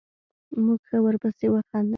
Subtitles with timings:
[0.65, 1.89] موږ ښه ورپسې وخندل.